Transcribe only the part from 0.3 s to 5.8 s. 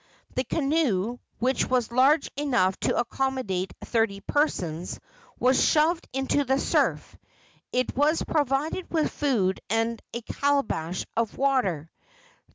The canoe, which was large enough to accommodate thirty persons, was